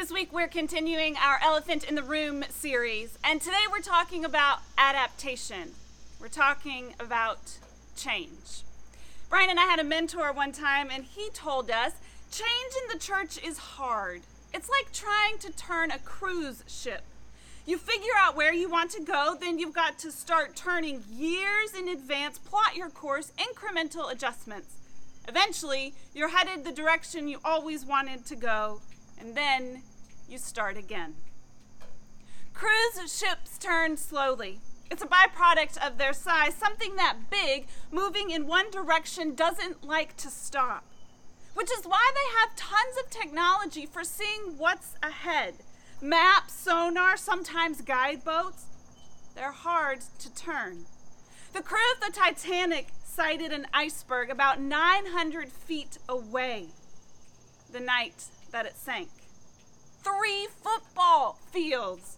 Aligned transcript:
This 0.00 0.10
week 0.10 0.32
we're 0.32 0.48
continuing 0.48 1.18
our 1.18 1.38
Elephant 1.42 1.84
in 1.84 1.94
the 1.94 2.02
Room 2.02 2.42
series, 2.48 3.18
and 3.22 3.38
today 3.38 3.64
we're 3.70 3.80
talking 3.80 4.24
about 4.24 4.60
adaptation. 4.78 5.72
We're 6.18 6.28
talking 6.28 6.94
about 6.98 7.58
change. 7.98 8.62
Brian 9.28 9.50
and 9.50 9.60
I 9.60 9.64
had 9.64 9.78
a 9.78 9.84
mentor 9.84 10.32
one 10.32 10.52
time, 10.52 10.88
and 10.90 11.04
he 11.04 11.28
told 11.34 11.70
us 11.70 11.92
change 12.30 12.72
in 12.80 12.90
the 12.90 12.98
church 12.98 13.44
is 13.44 13.58
hard. 13.58 14.22
It's 14.54 14.70
like 14.70 14.90
trying 14.90 15.36
to 15.40 15.52
turn 15.52 15.90
a 15.90 15.98
cruise 15.98 16.64
ship. 16.66 17.02
You 17.66 17.76
figure 17.76 18.16
out 18.18 18.34
where 18.34 18.54
you 18.54 18.70
want 18.70 18.92
to 18.92 19.02
go, 19.02 19.36
then 19.38 19.58
you've 19.58 19.74
got 19.74 19.98
to 19.98 20.10
start 20.10 20.56
turning 20.56 21.04
years 21.12 21.74
in 21.78 21.88
advance, 21.88 22.38
plot 22.38 22.74
your 22.74 22.88
course, 22.88 23.32
incremental 23.36 24.10
adjustments. 24.10 24.76
Eventually, 25.28 25.92
you're 26.14 26.30
headed 26.30 26.64
the 26.64 26.72
direction 26.72 27.28
you 27.28 27.38
always 27.44 27.84
wanted 27.84 28.24
to 28.24 28.34
go, 28.34 28.80
and 29.18 29.34
then 29.34 29.82
you 30.30 30.38
start 30.38 30.76
again. 30.76 31.14
Cruise 32.54 33.12
ships 33.12 33.58
turn 33.58 33.96
slowly. 33.96 34.60
It's 34.90 35.02
a 35.02 35.06
byproduct 35.06 35.84
of 35.84 35.98
their 35.98 36.12
size. 36.12 36.54
Something 36.54 36.96
that 36.96 37.30
big, 37.30 37.66
moving 37.90 38.30
in 38.30 38.46
one 38.46 38.70
direction, 38.70 39.34
doesn't 39.34 39.84
like 39.84 40.16
to 40.18 40.28
stop. 40.28 40.84
Which 41.54 41.70
is 41.70 41.84
why 41.84 42.10
they 42.14 42.40
have 42.40 42.56
tons 42.56 42.96
of 43.02 43.10
technology 43.10 43.86
for 43.86 44.04
seeing 44.04 44.56
what's 44.56 44.94
ahead 45.02 45.54
maps, 46.02 46.54
sonar, 46.54 47.16
sometimes 47.16 47.82
guide 47.82 48.24
boats. 48.24 48.64
They're 49.34 49.52
hard 49.52 50.00
to 50.20 50.34
turn. 50.34 50.86
The 51.52 51.62
crew 51.62 51.78
of 51.94 52.00
the 52.00 52.18
Titanic 52.18 52.88
sighted 53.04 53.52
an 53.52 53.66
iceberg 53.74 54.30
about 54.30 54.60
900 54.60 55.50
feet 55.50 55.98
away 56.08 56.68
the 57.70 57.80
night 57.80 58.24
that 58.50 58.64
it 58.64 58.76
sank 58.76 59.08
three 60.02 60.48
football 60.62 61.38
fields. 61.50 62.16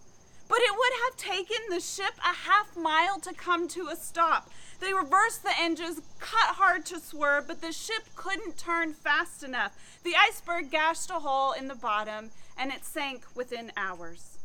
But 0.48 0.61
it 0.61 0.72
would 0.72 0.92
have 1.05 1.16
taken 1.16 1.56
the 1.70 1.80
ship 1.80 2.14
a 2.19 2.34
half 2.34 2.77
mile 2.77 3.19
to 3.20 3.33
come 3.33 3.69
to 3.69 3.88
a 3.88 3.97
stop. 3.97 4.50
They 4.80 4.92
reversed 4.92 5.42
the 5.42 5.58
engines, 5.58 6.00
cut 6.19 6.56
hard 6.56 6.84
to 6.86 7.00
swerve, 7.00 7.47
but 7.47 7.60
the 7.60 7.72
ship 7.72 8.03
couldn't 8.16 8.58
turn 8.58 8.92
fast 8.92 9.42
enough. 9.42 10.00
The 10.03 10.14
iceberg 10.16 10.70
gashed 10.70 11.10
a 11.10 11.20
hole 11.20 11.53
in 11.53 11.69
the 11.69 11.75
bottom, 11.75 12.30
and 12.58 12.72
it 12.72 12.84
sank 12.84 13.25
within 13.34 13.72
hours. 13.77 14.38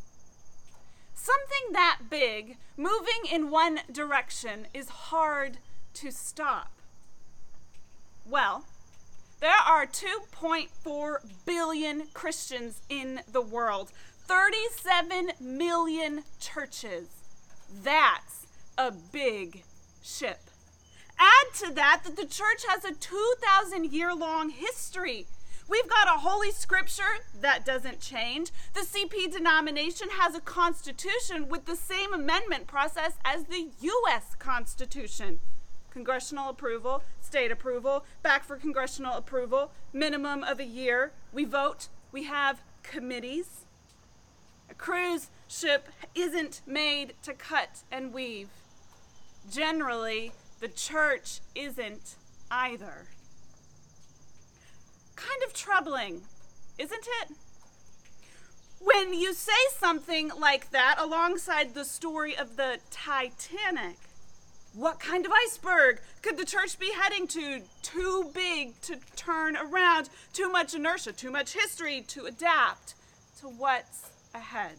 Something 1.14 1.74
that 1.74 2.02
big, 2.10 2.58
moving 2.78 3.26
in 3.30 3.50
one 3.50 3.80
direction, 3.92 4.68
is 4.74 4.90
hard 4.90 5.58
to 5.96 6.12
stop. 6.12 6.72
Well, 8.26 8.66
there 9.40 9.52
are 9.52 9.86
2.4 9.86 11.18
billion 11.46 12.08
Christians 12.14 12.82
in 12.90 13.22
the 13.32 13.42
world, 13.42 13.92
37 14.26 15.32
million 15.40 16.24
churches. 16.40 17.08
That's 17.84 18.48
a 18.78 18.92
big 18.92 19.64
ship. 20.02 20.40
Add 21.20 21.54
to 21.60 21.74
that 21.74 22.02
that 22.06 22.16
the 22.16 22.26
church 22.26 22.66
has 22.68 22.84
a 22.84 22.94
2,000 22.94 23.92
year 23.92 24.14
long 24.14 24.50
history. 24.50 25.28
We've 25.70 25.90
got 25.90 26.08
a 26.08 26.20
holy 26.20 26.52
scripture 26.52 27.26
that 27.42 27.66
doesn't 27.66 28.00
change. 28.00 28.52
The 28.74 28.82
CP 28.82 29.32
denomination 29.32 30.10
has 30.12 30.34
a 30.34 30.40
constitution 30.40 31.50
with 31.50 31.66
the 31.66 31.76
same 31.76 32.14
amendment 32.14 32.68
process 32.68 33.14
as 33.26 33.46
the 33.46 33.70
U.S. 33.82 34.36
Constitution 34.40 35.42
congressional 35.98 36.50
approval, 36.50 37.02
state 37.20 37.52
approval, 37.52 38.06
back 38.22 38.44
for 38.44 38.56
congressional 38.56 39.16
approval, 39.16 39.72
minimum 39.92 40.44
of 40.44 40.60
a 40.60 40.64
year. 40.64 41.12
We 41.34 41.44
vote, 41.44 41.88
we 42.12 42.26
have 42.26 42.62
committees. 42.84 43.66
A 44.70 44.76
cruise 44.76 45.32
ship 45.48 45.90
isn't 46.14 46.62
made 46.68 47.16
to 47.24 47.34
cut 47.34 47.82
and 47.92 48.14
weave. 48.14 48.50
Generally, 49.52 50.34
the 50.60 50.68
church 50.68 51.40
isn't 51.56 52.16
either. 52.52 53.08
Kind 55.16 55.42
of 55.48 55.52
troubling, 55.52 56.22
isn't 56.78 57.08
it? 57.24 57.32
When 58.80 59.16
you 59.16 59.34
say 59.34 59.64
something 59.76 60.30
like 60.38 60.70
that 60.70 60.98
alongside 61.00 61.74
the 61.74 61.86
story 61.86 62.38
of 62.38 62.56
the 62.56 62.78
Titanic, 62.92 63.98
what 64.78 65.00
kind 65.00 65.26
of 65.26 65.32
iceberg 65.32 66.00
could 66.22 66.38
the 66.38 66.46
church 66.46 66.78
be 66.78 66.92
heading 66.94 67.28
to? 67.28 67.62
Too 67.82 68.30
big 68.32 68.80
to 68.82 68.98
turn 69.16 69.58
around, 69.58 70.10
too 70.34 70.50
much 70.52 70.76
inertia, 70.76 71.14
too 71.14 71.32
much 71.32 71.54
history 71.54 72.02
to 72.10 72.26
adapt 72.26 72.94
to 73.40 73.48
what's 73.48 74.12
ahead. 74.36 74.78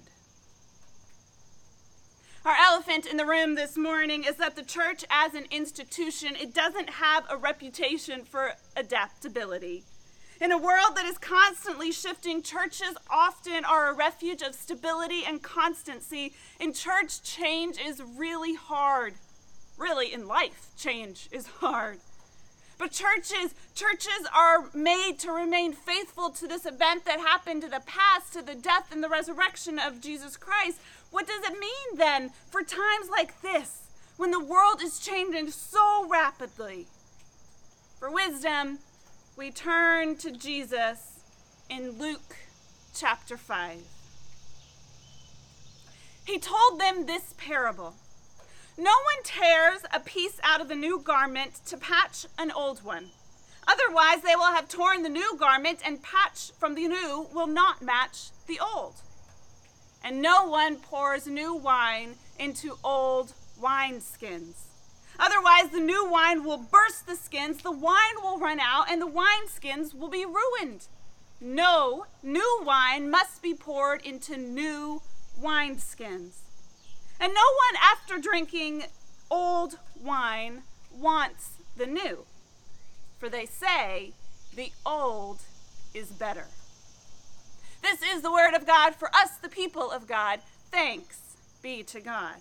Our 2.45 2.55
elephant 2.55 3.07
in 3.07 3.17
the 3.17 3.27
room 3.27 3.57
this 3.57 3.77
morning 3.77 4.23
is 4.23 4.37
that 4.37 4.55
the 4.55 4.63
church 4.63 5.05
as 5.11 5.35
an 5.35 5.47
institution, 5.51 6.37
it 6.37 6.55
doesn't 6.55 6.91
have 6.91 7.25
a 7.29 7.37
reputation 7.37 8.25
for 8.25 8.53
adaptability. 8.77 9.83
In 10.41 10.53
a 10.53 10.59
world 10.59 10.95
that 10.95 11.07
is 11.07 11.19
constantly 11.19 11.91
shifting, 11.91 12.43
churches 12.43 12.97
often 13.11 13.65
are 13.65 13.91
a 13.91 13.97
refuge 13.97 14.43
of 14.43 14.55
stability 14.55 15.25
and 15.27 15.43
constancy. 15.43 16.33
In 16.61 16.73
church, 16.73 17.21
change 17.25 17.77
is 17.85 18.01
really 18.17 18.55
hard 18.55 19.15
really 19.79 20.13
in 20.13 20.27
life, 20.27 20.71
change 20.77 21.29
is 21.33 21.47
hard. 21.47 21.99
But 22.79 22.93
churches, 22.93 23.55
churches 23.75 24.27
are 24.35 24.67
made 24.73 25.19
to 25.21 25.33
remain 25.33 25.73
faithful 25.73 26.31
to 26.31 26.47
this 26.47 26.65
event 26.65 27.05
that 27.07 27.19
happened 27.19 27.63
to 27.63 27.69
the 27.69 27.83
past, 27.87 28.33
to 28.35 28.43
the 28.43 28.55
death 28.55 28.93
and 28.93 29.03
the 29.03 29.09
resurrection 29.09 29.79
of 29.79 30.01
Jesus 30.01 30.37
Christ. 30.37 30.79
What 31.11 31.27
does 31.27 31.43
it 31.43 31.59
mean 31.59 31.97
then 31.97 32.31
for 32.51 32.63
times 32.63 33.09
like 33.11 33.41
this, 33.43 33.89
when 34.17 34.31
the 34.31 34.45
world 34.45 34.81
is 34.81 35.01
changing 35.01 35.51
so 35.51 36.07
rapidly? 36.09 36.87
For 37.99 38.11
wisdom, 38.11 38.79
we 39.37 39.51
turn 39.51 40.17
to 40.19 40.31
Jesus 40.31 41.21
in 41.69 41.99
Luke 41.99 42.37
chapter 42.95 43.37
5. 43.37 43.79
He 46.25 46.39
told 46.39 46.81
them 46.81 47.07
this 47.07 47.35
parable. 47.39 47.95
No 48.81 48.93
one 48.93 49.25
tears 49.25 49.81
a 49.93 49.99
piece 49.99 50.39
out 50.45 50.61
of 50.61 50.69
the 50.69 50.77
new 50.77 51.01
garment 51.01 51.61
to 51.67 51.77
patch 51.77 52.27
an 52.39 52.53
old 52.53 52.85
one. 52.85 53.11
Otherwise, 53.67 54.23
they 54.23 54.37
will 54.37 54.53
have 54.53 54.69
torn 54.69 55.03
the 55.03 55.09
new 55.09 55.37
garment, 55.37 55.81
and 55.85 56.01
patch 56.01 56.53
from 56.61 56.77
the 56.77 56.87
new 56.87 57.27
will 57.35 57.49
not 57.49 57.83
match 57.83 58.31
the 58.47 58.61
old. 58.61 58.95
And 60.05 60.23
no 60.23 60.47
one 60.47 60.77
pours 60.77 61.27
new 61.27 61.57
wine 61.57 62.15
into 62.39 62.79
old 62.85 63.33
wineskins. 63.61 64.55
Otherwise, 65.19 65.71
the 65.73 65.81
new 65.81 66.09
wine 66.09 66.45
will 66.45 66.59
burst 66.59 67.09
the 67.09 67.17
skins, 67.17 67.63
the 67.63 67.73
wine 67.73 68.23
will 68.23 68.39
run 68.39 68.61
out, 68.61 68.89
and 68.89 69.03
the 69.03 69.09
wineskins 69.09 69.93
will 69.93 70.09
be 70.09 70.25
ruined. 70.25 70.87
No, 71.41 72.07
new 72.23 72.63
wine 72.65 73.11
must 73.11 73.43
be 73.43 73.55
poured 73.55 74.03
into 74.03 74.37
new 74.37 75.03
wineskins. 75.43 76.48
And 77.21 77.35
no 77.35 77.41
one, 77.41 77.83
after 77.83 78.19
drinking 78.19 78.85
old 79.31 79.79
wine, 80.01 80.63
wants 80.93 81.51
the 81.77 81.87
new. 81.87 82.25
For 83.19 83.29
they 83.29 83.47
say, 83.47 84.13
the 84.55 84.73
old 84.87 85.41
is 85.95 86.09
better. 86.09 86.47
This 87.83 88.03
is 88.03 88.23
the 88.23 88.33
word 88.33 88.55
of 88.55 88.67
God 88.67 88.95
for 88.95 89.09
us, 89.15 89.37
the 89.41 89.49
people 89.49 89.91
of 89.91 90.07
God. 90.07 90.41
Thanks 90.71 91.37
be 91.63 91.83
to 91.85 92.01
God. 92.01 92.37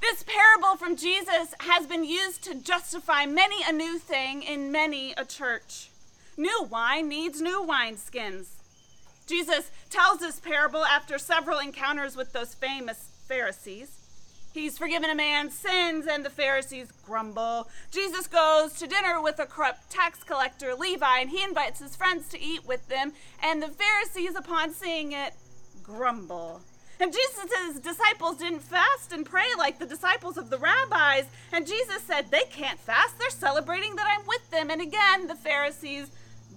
This 0.00 0.22
parable 0.22 0.76
from 0.76 0.96
Jesus 0.96 1.54
has 1.60 1.86
been 1.86 2.04
used 2.04 2.42
to 2.44 2.54
justify 2.54 3.26
many 3.26 3.56
a 3.66 3.72
new 3.72 3.98
thing 3.98 4.42
in 4.42 4.70
many 4.70 5.12
a 5.16 5.24
church. 5.24 5.90
New 6.36 6.62
wine 6.70 7.08
needs 7.08 7.40
new 7.40 7.66
wineskins. 7.68 8.46
Jesus 9.28 9.70
tells 9.90 10.20
this 10.20 10.40
parable 10.40 10.84
after 10.84 11.18
several 11.18 11.58
encounters 11.58 12.16
with 12.16 12.32
those 12.32 12.54
famous 12.54 13.10
Pharisees. 13.28 13.98
He's 14.54 14.78
forgiven 14.78 15.10
a 15.10 15.14
man's 15.14 15.54
sins, 15.54 16.06
and 16.10 16.24
the 16.24 16.30
Pharisees 16.30 16.90
grumble. 17.04 17.68
Jesus 17.92 18.26
goes 18.26 18.72
to 18.74 18.86
dinner 18.86 19.20
with 19.20 19.38
a 19.38 19.46
corrupt 19.46 19.90
tax 19.90 20.24
collector, 20.24 20.74
Levi, 20.74 21.20
and 21.20 21.30
he 21.30 21.44
invites 21.44 21.80
his 21.80 21.94
friends 21.94 22.28
to 22.30 22.40
eat 22.40 22.66
with 22.66 22.88
them, 22.88 23.12
and 23.42 23.62
the 23.62 23.68
Pharisees, 23.68 24.34
upon 24.34 24.72
seeing 24.72 25.12
it, 25.12 25.34
grumble. 25.82 26.62
And 26.98 27.12
Jesus' 27.12 27.78
disciples 27.80 28.38
didn't 28.38 28.60
fast 28.60 29.12
and 29.12 29.24
pray 29.24 29.46
like 29.56 29.78
the 29.78 29.86
disciples 29.86 30.36
of 30.36 30.50
the 30.50 30.58
rabbis. 30.58 31.26
And 31.52 31.66
Jesus 31.66 32.02
said, 32.02 32.30
They 32.30 32.42
can't 32.50 32.80
fast. 32.80 33.18
They're 33.18 33.30
celebrating 33.30 33.94
that 33.94 34.16
I'm 34.18 34.26
with 34.26 34.50
them. 34.50 34.70
And 34.70 34.80
again, 34.80 35.28
the 35.28 35.36
Pharisees 35.36 36.10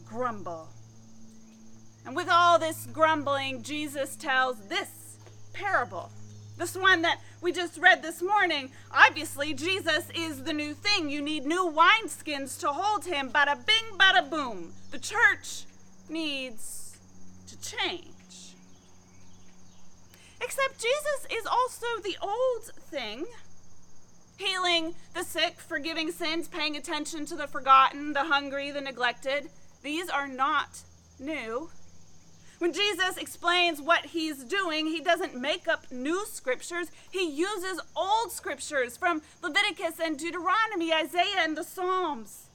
grumble. 0.03 0.68
And 2.06 2.15
with 2.15 2.30
all 2.30 2.57
this 2.57 2.88
grumbling, 2.92 3.63
Jesus 3.63 4.15
tells 4.15 4.59
this 4.68 5.18
parable. 5.53 6.12
This 6.57 6.75
one 6.75 7.01
that 7.03 7.19
we 7.42 7.51
just 7.51 7.77
read 7.80 8.01
this 8.01 8.21
morning. 8.21 8.71
Obviously, 8.92 9.53
Jesus 9.53 10.09
is 10.15 10.44
the 10.44 10.53
new 10.53 10.74
thing. 10.74 11.09
You 11.09 11.21
need 11.21 11.45
new 11.45 11.71
wineskins 11.71 12.59
to 12.59 12.68
hold 12.68 13.06
him. 13.06 13.30
Bada 13.30 13.65
bing, 13.65 13.98
bada 13.98 14.30
boom. 14.30 14.74
The 14.92 15.00
church 15.00 15.65
needs 16.09 16.98
to 17.48 17.59
change. 17.62 18.56
Except 20.42 20.74
Jesus 20.80 21.39
is 21.39 21.45
also 21.45 21.86
the 22.04 22.18
old 22.21 22.63
thing 22.89 23.25
healing 24.38 24.95
the 25.13 25.24
sick, 25.24 25.59
forgiving 25.59 26.12
sins, 26.12 26.47
paying 26.47 26.75
attention 26.75 27.25
to 27.27 27.36
the 27.36 27.47
forgotten, 27.47 28.13
the 28.13 28.24
hungry, 28.24 28.71
the 28.71 28.81
neglected. 28.81 29.50
These 29.83 30.09
are 30.09 30.27
not 30.27 30.80
new. 31.19 31.69
When 32.61 32.73
Jesus 32.73 33.17
explains 33.17 33.81
what 33.81 34.05
he's 34.05 34.43
doing, 34.43 34.85
he 34.85 34.99
doesn't 34.99 35.35
make 35.35 35.67
up 35.67 35.91
new 35.91 36.27
scriptures. 36.27 36.91
He 37.09 37.27
uses 37.27 37.81
old 37.95 38.31
scriptures 38.31 38.95
from 38.95 39.23
Leviticus 39.41 39.99
and 39.99 40.15
Deuteronomy, 40.15 40.93
Isaiah, 40.93 41.39
and 41.39 41.57
the 41.57 41.63
Psalms. 41.63 42.49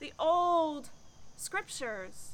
The 0.00 0.12
old 0.18 0.88
scriptures. 1.36 2.32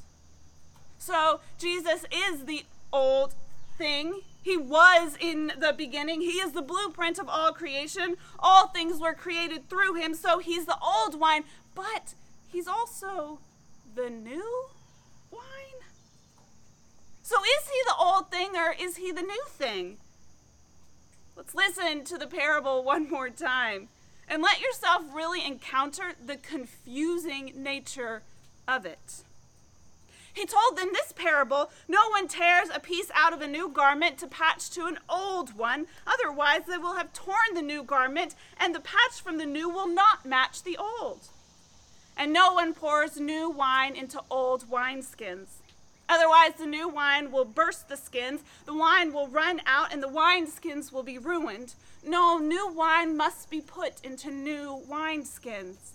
So 0.97 1.41
Jesus 1.59 2.03
is 2.11 2.45
the 2.45 2.65
old 2.91 3.35
thing. 3.77 4.21
He 4.41 4.57
was 4.57 5.15
in 5.21 5.51
the 5.55 5.71
beginning. 5.77 6.21
He 6.21 6.39
is 6.39 6.53
the 6.53 6.63
blueprint 6.63 7.19
of 7.19 7.29
all 7.29 7.53
creation. 7.53 8.15
All 8.39 8.69
things 8.69 8.99
were 8.99 9.13
created 9.13 9.69
through 9.69 9.93
him. 9.93 10.15
So 10.15 10.39
he's 10.39 10.65
the 10.65 10.79
old 10.81 11.19
wine, 11.19 11.43
but 11.75 12.15
he's 12.51 12.67
also 12.67 13.37
the 13.93 14.09
new 14.09 14.69
so 17.29 17.35
is 17.43 17.69
he 17.69 17.79
the 17.85 18.03
old 18.03 18.31
thing 18.31 18.55
or 18.55 18.73
is 18.73 18.97
he 18.97 19.11
the 19.11 19.21
new 19.21 19.43
thing? 19.49 19.97
Let's 21.37 21.53
listen 21.53 22.03
to 22.05 22.17
the 22.17 22.25
parable 22.25 22.83
one 22.83 23.07
more 23.07 23.29
time 23.29 23.89
and 24.27 24.41
let 24.41 24.59
yourself 24.59 25.03
really 25.13 25.45
encounter 25.45 26.13
the 26.25 26.37
confusing 26.37 27.53
nature 27.55 28.23
of 28.67 28.83
it. 28.83 29.21
He 30.33 30.47
told 30.47 30.75
them 30.75 30.89
this 30.91 31.11
parable 31.11 31.69
no 31.87 32.09
one 32.09 32.27
tears 32.27 32.69
a 32.73 32.79
piece 32.79 33.11
out 33.13 33.31
of 33.31 33.41
a 33.41 33.47
new 33.47 33.69
garment 33.69 34.17
to 34.17 34.27
patch 34.27 34.71
to 34.71 34.87
an 34.87 34.97
old 35.07 35.55
one, 35.55 35.85
otherwise, 36.07 36.61
they 36.67 36.79
will 36.79 36.95
have 36.95 37.13
torn 37.13 37.53
the 37.53 37.61
new 37.61 37.83
garment, 37.83 38.33
and 38.59 38.73
the 38.73 38.79
patch 38.79 39.21
from 39.23 39.37
the 39.37 39.45
new 39.45 39.69
will 39.69 39.87
not 39.87 40.25
match 40.25 40.63
the 40.63 40.77
old. 40.77 41.27
And 42.17 42.33
no 42.33 42.53
one 42.53 42.73
pours 42.73 43.19
new 43.19 43.51
wine 43.51 43.95
into 43.95 44.19
old 44.31 44.67
wineskins. 44.67 45.58
Otherwise, 46.09 46.53
the 46.57 46.65
new 46.65 46.89
wine 46.89 47.31
will 47.31 47.45
burst 47.45 47.87
the 47.87 47.95
skins, 47.95 48.41
the 48.65 48.73
wine 48.73 49.13
will 49.13 49.27
run 49.27 49.61
out, 49.67 49.93
and 49.93 50.01
the 50.01 50.07
wineskins 50.07 50.91
will 50.91 51.03
be 51.03 51.19
ruined. 51.19 51.75
No, 52.03 52.39
new 52.39 52.67
wine 52.73 53.15
must 53.15 53.51
be 53.51 53.61
put 53.61 54.01
into 54.03 54.31
new 54.31 54.81
wineskins. 54.89 55.91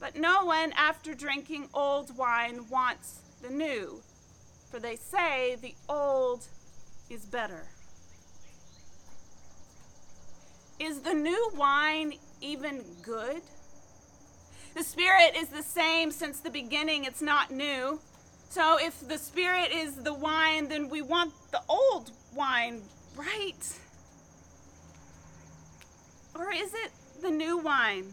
But 0.00 0.16
no 0.16 0.44
one, 0.44 0.72
after 0.72 1.14
drinking 1.14 1.68
old 1.72 2.16
wine, 2.16 2.68
wants 2.68 3.20
the 3.42 3.50
new, 3.50 4.02
for 4.70 4.80
they 4.80 4.96
say 4.96 5.56
the 5.62 5.74
old 5.88 6.46
is 7.08 7.24
better. 7.24 7.68
Is 10.80 11.00
the 11.00 11.14
new 11.14 11.50
wine 11.54 12.14
even 12.40 12.82
good? 13.02 13.42
The 14.74 14.82
Spirit 14.82 15.36
is 15.36 15.48
the 15.48 15.62
same 15.62 16.10
since 16.10 16.40
the 16.40 16.50
beginning, 16.50 17.04
it's 17.04 17.22
not 17.22 17.50
new. 17.50 18.00
So 18.50 18.78
if 18.80 19.06
the 19.06 19.16
Spirit 19.16 19.70
is 19.72 19.94
the 19.94 20.12
wine, 20.12 20.68
then 20.68 20.88
we 20.88 21.02
want 21.02 21.32
the 21.52 21.60
old 21.68 22.10
wine, 22.34 22.82
right? 23.14 23.78
Or 26.34 26.52
is 26.52 26.74
it 26.74 26.90
the 27.22 27.30
new 27.30 27.58
wine? 27.58 28.12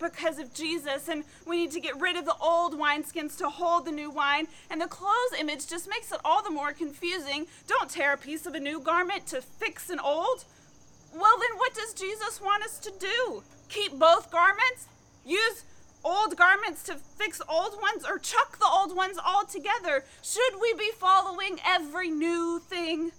Because 0.00 0.40
of 0.40 0.52
Jesus, 0.52 1.08
and 1.08 1.22
we 1.46 1.56
need 1.58 1.70
to 1.70 1.78
get 1.78 2.00
rid 2.00 2.16
of 2.16 2.24
the 2.24 2.34
old 2.42 2.76
wineskins 2.76 3.38
to 3.38 3.48
hold 3.48 3.84
the 3.84 3.92
new 3.92 4.10
wine. 4.10 4.48
And 4.68 4.80
the 4.80 4.88
clothes 4.88 5.38
image 5.38 5.68
just 5.68 5.88
makes 5.88 6.10
it 6.10 6.18
all 6.24 6.42
the 6.42 6.50
more 6.50 6.72
confusing. 6.72 7.46
Don't 7.68 7.88
tear 7.88 8.14
a 8.14 8.18
piece 8.18 8.46
of 8.46 8.54
a 8.54 8.60
new 8.60 8.80
garment 8.80 9.28
to 9.28 9.40
fix 9.40 9.88
an 9.88 10.00
old. 10.00 10.46
Well, 11.14 11.38
then 11.38 11.58
what 11.58 11.74
does 11.74 11.94
Jesus 11.94 12.40
want 12.40 12.64
us 12.64 12.80
to 12.80 12.92
do? 12.98 13.44
Keep 13.68 14.00
both 14.00 14.32
garments? 14.32 14.88
To 16.60 16.94
fix 16.94 17.40
old 17.48 17.80
ones 17.80 18.04
or 18.08 18.18
chuck 18.18 18.58
the 18.58 18.66
old 18.66 18.94
ones 18.94 19.18
altogether? 19.18 20.04
Should 20.22 20.60
we 20.60 20.72
be 20.74 20.90
following 20.92 21.58
every 21.66 22.10
new 22.10 22.60
thing 22.60 23.10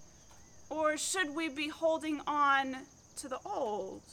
or 0.70 0.96
should 0.96 1.36
we 1.36 1.50
be 1.50 1.68
holding 1.68 2.22
on 2.26 2.78
to 3.18 3.28
the 3.28 3.40
old? 3.44 4.04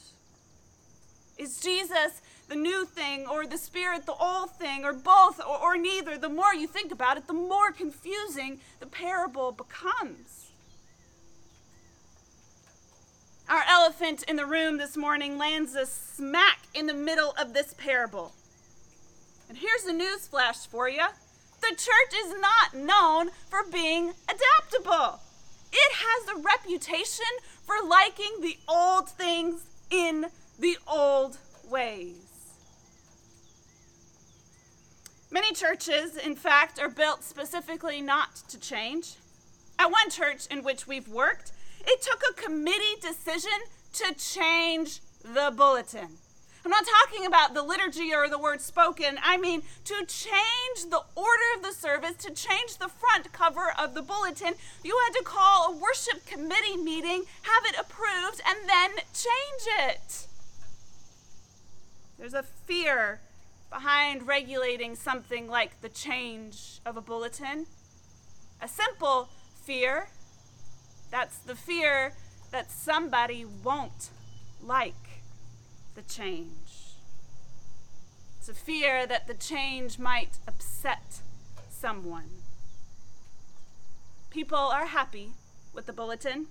Is 1.37 1.61
Jesus 1.61 2.21
the 2.49 2.55
new 2.55 2.85
thing 2.85 3.27
or 3.27 3.45
the 3.45 3.57
Spirit 3.57 4.05
the 4.05 4.15
old 4.15 4.51
thing 4.57 4.83
or 4.83 4.93
both 4.93 5.39
or, 5.39 5.57
or 5.57 5.77
neither? 5.77 6.17
The 6.17 6.27
more 6.27 6.53
you 6.53 6.67
think 6.67 6.91
about 6.91 7.15
it, 7.15 7.27
the 7.27 7.33
more 7.33 7.71
confusing 7.71 8.59
the 8.81 8.87
parable 8.87 9.53
becomes. 9.53 10.51
Our 13.47 13.63
elephant 13.69 14.23
in 14.23 14.35
the 14.35 14.45
room 14.45 14.77
this 14.77 14.97
morning 14.97 15.37
lands 15.37 15.75
us 15.75 15.91
smack 15.91 16.59
in 16.73 16.87
the 16.87 16.93
middle 16.93 17.33
of 17.39 17.53
this 17.53 17.73
parable. 17.73 18.33
And 19.49 19.57
here's 19.57 19.85
a 19.85 19.93
news 19.93 20.27
flash 20.27 20.67
for 20.67 20.87
you 20.87 21.05
the 21.61 21.75
church 21.75 22.13
is 22.23 22.35
not 22.39 22.73
known 22.73 23.31
for 23.49 23.63
being 23.69 24.13
adaptable. 24.29 25.19
It 25.71 25.91
has 25.93 26.29
a 26.29 26.41
reputation 26.41 27.25
for 27.65 27.75
liking 27.85 28.41
the 28.41 28.57
old 28.67 29.09
things 29.09 29.65
in 29.89 30.27
the 30.57 30.77
old 30.87 31.37
ways. 31.69 32.29
Many 35.31 35.53
churches, 35.53 36.15
in 36.15 36.35
fact, 36.35 36.79
are 36.79 36.89
built 36.89 37.23
specifically 37.23 38.01
not 38.01 38.35
to 38.49 38.59
change. 38.59 39.15
At 39.77 39.91
one 39.91 40.09
church 40.09 40.47
in 40.47 40.63
which 40.63 40.87
we've 40.87 41.07
worked, 41.07 41.51
it 41.85 42.01
took 42.01 42.21
a 42.29 42.41
committee 42.41 42.99
decision 43.01 43.51
to 43.93 44.13
change 44.15 45.01
the 45.23 45.53
bulletin. 45.55 46.17
I'm 46.63 46.71
not 46.71 46.85
talking 46.85 47.25
about 47.25 47.53
the 47.53 47.63
liturgy 47.63 48.13
or 48.13 48.27
the 48.27 48.37
word 48.37 48.59
spoken. 48.61 49.17
I 49.23 49.37
mean 49.37 49.63
to 49.85 50.05
change 50.05 50.89
the 50.89 51.01
order 51.15 51.49
of 51.55 51.63
the 51.63 51.71
service, 51.71 52.15
to 52.17 52.33
change 52.33 52.77
the 52.77 52.89
front 52.89 53.31
cover 53.31 53.73
of 53.79 53.93
the 53.93 54.01
bulletin. 54.01 54.55
You 54.83 54.97
had 55.05 55.17
to 55.17 55.23
call 55.23 55.71
a 55.71 55.77
worship 55.77 56.25
committee 56.25 56.77
meeting, 56.77 57.23
have 57.43 57.63
it 57.65 57.79
approved, 57.79 58.41
and 58.45 58.67
then 58.67 58.91
change 59.13 59.89
it. 59.89 60.27
There's 62.17 62.33
a 62.33 62.43
fear 62.43 63.21
behind 63.69 64.27
regulating 64.27 64.95
something 64.95 65.47
like 65.47 65.79
the 65.81 65.89
change 65.89 66.81
of 66.85 66.97
a 66.97 67.01
bulletin. 67.01 67.67
A 68.61 68.67
simple 68.67 69.29
fear. 69.63 70.09
That's 71.09 71.37
the 71.37 71.55
fear 71.55 72.13
that 72.51 72.69
somebody 72.69 73.45
won't 73.45 74.09
like 74.61 75.08
the 75.99 76.13
change. 76.13 76.95
It's 78.37 78.47
a 78.47 78.53
fear 78.53 79.05
that 79.05 79.27
the 79.27 79.33
change 79.33 79.99
might 79.99 80.37
upset 80.47 81.19
someone. 81.69 82.29
People 84.29 84.57
are 84.57 84.85
happy 84.85 85.31
with 85.73 85.87
the 85.87 85.93
bulletin. 85.93 86.47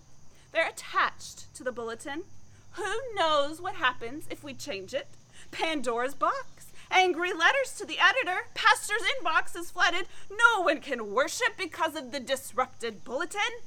They're 0.53 0.69
attached 0.69 1.55
to 1.55 1.65
the 1.65 1.73
bulletin. 1.73 2.25
Who 2.73 2.93
knows 3.15 3.59
what 3.59 3.77
happens 3.77 4.27
if 4.29 4.45
we 4.45 4.53
change 4.53 4.93
it? 4.93 5.07
Pandora's 5.51 6.15
box. 6.15 6.67
Angry 6.91 7.33
letters 7.33 7.73
to 7.79 7.87
the 7.87 7.99
editor. 7.99 8.49
Pastor's 8.53 9.03
inbox 9.03 9.57
is 9.57 9.71
flooded. 9.71 10.09
No 10.31 10.63
one 10.63 10.81
can 10.81 11.15
worship 11.15 11.57
because 11.57 11.97
of 11.97 12.13
the 12.13 12.21
disrupted 12.21 13.03
bulletin. 13.03 13.63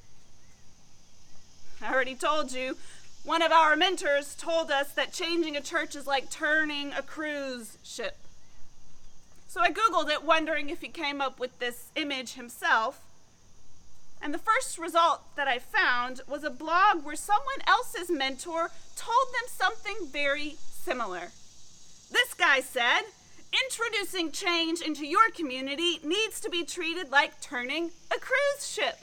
I 1.81 1.91
already 1.91 2.13
told 2.13 2.51
you 2.51 2.77
one 3.23 3.41
of 3.41 3.51
our 3.51 3.75
mentors 3.75 4.35
told 4.35 4.71
us 4.71 4.91
that 4.93 5.13
changing 5.13 5.55
a 5.55 5.61
church 5.61 5.95
is 5.95 6.07
like 6.07 6.29
turning 6.29 6.91
a 6.93 7.01
cruise 7.01 7.77
ship. 7.83 8.17
So 9.47 9.61
I 9.61 9.71
Googled 9.71 10.09
it, 10.09 10.23
wondering 10.23 10.69
if 10.69 10.81
he 10.81 10.87
came 10.87 11.21
up 11.21 11.39
with 11.39 11.59
this 11.59 11.89
image 11.95 12.33
himself. 12.33 13.01
And 14.21 14.33
the 14.33 14.39
first 14.39 14.77
result 14.77 15.21
that 15.35 15.47
I 15.47 15.59
found 15.59 16.21
was 16.27 16.43
a 16.43 16.49
blog 16.49 17.03
where 17.03 17.15
someone 17.15 17.61
else's 17.67 18.09
mentor 18.09 18.71
told 18.95 19.27
them 19.33 19.47
something 19.47 20.07
very 20.07 20.55
similar. 20.71 21.31
This 22.11 22.33
guy 22.33 22.61
said, 22.61 23.01
Introducing 23.65 24.31
change 24.31 24.79
into 24.79 25.05
your 25.05 25.29
community 25.35 25.99
needs 26.03 26.39
to 26.39 26.49
be 26.49 26.63
treated 26.63 27.11
like 27.11 27.41
turning 27.41 27.91
a 28.09 28.19
cruise 28.19 28.67
ship. 28.67 28.99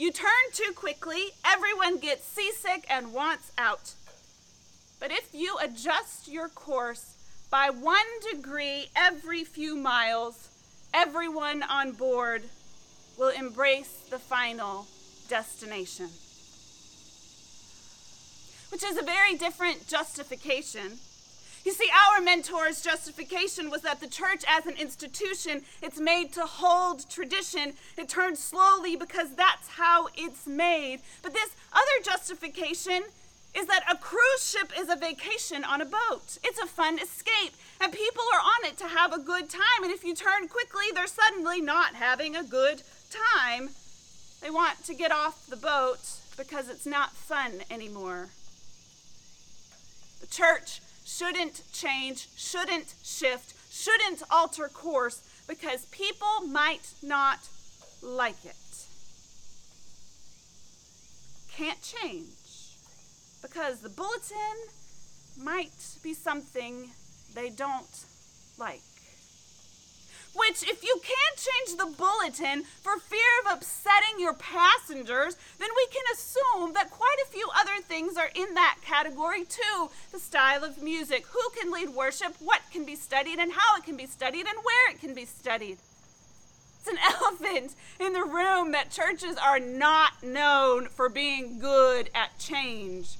You 0.00 0.10
turn 0.10 0.30
too 0.54 0.72
quickly, 0.74 1.26
everyone 1.44 1.98
gets 1.98 2.24
seasick 2.24 2.86
and 2.88 3.12
wants 3.12 3.52
out. 3.58 3.92
But 4.98 5.10
if 5.10 5.28
you 5.34 5.58
adjust 5.60 6.26
your 6.26 6.48
course 6.48 7.18
by 7.50 7.68
one 7.68 8.06
degree 8.32 8.86
every 8.96 9.44
few 9.44 9.76
miles, 9.76 10.48
everyone 10.94 11.62
on 11.62 11.92
board 11.92 12.44
will 13.18 13.28
embrace 13.28 14.06
the 14.08 14.18
final 14.18 14.86
destination. 15.28 16.08
Which 18.70 18.82
is 18.82 18.96
a 18.96 19.02
very 19.02 19.34
different 19.34 19.86
justification. 19.86 20.92
You 21.64 21.72
see, 21.72 21.88
our 21.90 22.20
mentor's 22.20 22.80
justification 22.80 23.68
was 23.70 23.82
that 23.82 24.00
the 24.00 24.08
church 24.08 24.44
as 24.48 24.66
an 24.66 24.74
institution, 24.74 25.62
it's 25.82 26.00
made 26.00 26.32
to 26.32 26.46
hold 26.46 27.08
tradition. 27.10 27.74
It 27.98 28.08
turns 28.08 28.38
slowly 28.38 28.96
because 28.96 29.34
that's 29.34 29.68
how 29.68 30.08
it's 30.16 30.46
made. 30.46 31.00
But 31.22 31.34
this 31.34 31.54
other 31.72 32.04
justification 32.04 33.02
is 33.54 33.66
that 33.66 33.84
a 33.90 33.96
cruise 33.96 34.48
ship 34.48 34.72
is 34.78 34.88
a 34.88 34.96
vacation 34.96 35.64
on 35.64 35.80
a 35.80 35.84
boat. 35.84 36.38
It's 36.42 36.58
a 36.58 36.66
fun 36.66 36.98
escape, 36.98 37.54
and 37.80 37.92
people 37.92 38.24
are 38.32 38.40
on 38.40 38.70
it 38.70 38.78
to 38.78 38.88
have 38.88 39.12
a 39.12 39.18
good 39.18 39.50
time. 39.50 39.82
And 39.82 39.92
if 39.92 40.04
you 40.04 40.14
turn 40.14 40.48
quickly, 40.48 40.86
they're 40.94 41.06
suddenly 41.06 41.60
not 41.60 41.94
having 41.94 42.36
a 42.36 42.44
good 42.44 42.82
time. 43.36 43.70
They 44.40 44.50
want 44.50 44.84
to 44.84 44.94
get 44.94 45.12
off 45.12 45.46
the 45.46 45.56
boat 45.56 45.98
because 46.38 46.70
it's 46.70 46.86
not 46.86 47.12
fun 47.12 47.62
anymore. 47.70 48.28
The 50.20 50.26
church 50.26 50.80
shouldn't 51.16 51.62
change, 51.72 52.28
shouldn't 52.36 52.94
shift, 53.02 53.54
shouldn't 53.70 54.22
alter 54.30 54.68
course 54.68 55.22
because 55.48 55.86
people 55.86 56.46
might 56.46 56.88
not 57.02 57.40
like 58.02 58.44
it. 58.44 58.54
Can't 61.52 61.82
change 61.82 62.76
because 63.42 63.80
the 63.80 63.88
bulletin 63.88 64.56
might 65.36 65.96
be 66.02 66.14
something 66.14 66.90
they 67.34 67.50
don't 67.50 68.04
like. 68.56 68.89
Which, 70.34 70.62
if 70.62 70.84
you 70.84 71.00
can't 71.02 71.36
change 71.36 71.76
the 71.76 71.96
bulletin 71.96 72.64
for 72.82 72.98
fear 72.98 73.18
of 73.44 73.58
upsetting 73.58 74.20
your 74.20 74.34
passengers, 74.34 75.36
then 75.58 75.68
we 75.76 75.86
can 75.86 76.04
assume 76.12 76.72
that 76.74 76.90
quite 76.90 77.16
a 77.24 77.30
few 77.30 77.48
other 77.58 77.82
things 77.82 78.16
are 78.16 78.30
in 78.34 78.54
that 78.54 78.78
category 78.82 79.44
too. 79.44 79.90
The 80.12 80.20
style 80.20 80.62
of 80.62 80.82
music, 80.82 81.26
who 81.26 81.40
can 81.58 81.72
lead 81.72 81.90
worship, 81.90 82.36
what 82.38 82.60
can 82.72 82.84
be 82.84 82.94
studied, 82.94 83.38
and 83.38 83.52
how 83.52 83.76
it 83.76 83.84
can 83.84 83.96
be 83.96 84.06
studied, 84.06 84.46
and 84.46 84.58
where 84.62 84.90
it 84.92 85.00
can 85.00 85.14
be 85.14 85.24
studied. 85.24 85.78
It's 86.78 86.88
an 86.88 86.98
elephant 87.20 87.74
in 87.98 88.12
the 88.12 88.24
room 88.24 88.72
that 88.72 88.90
churches 88.90 89.36
are 89.36 89.58
not 89.58 90.22
known 90.22 90.88
for 90.88 91.08
being 91.08 91.58
good 91.58 92.08
at 92.14 92.38
change. 92.38 93.16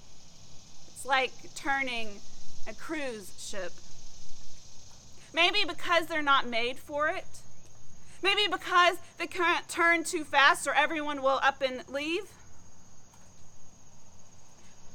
It's 0.87 1.05
like 1.05 1.33
turning 1.55 2.21
a 2.69 2.75
cruise 2.75 3.33
ship. 3.39 3.73
Maybe 5.33 5.65
because 5.67 6.07
they're 6.07 6.23
not 6.23 6.49
made 6.49 6.79
for 6.79 7.09
it. 7.09 7.43
Maybe 8.23 8.43
because 8.51 8.97
they 9.19 9.27
can't 9.27 9.69
turn 9.69 10.05
too 10.05 10.25
fast 10.25 10.67
or 10.67 10.75
everyone 10.75 11.23
will 11.23 11.41
up 11.43 11.63
and 11.63 11.89
leave. 11.89 12.25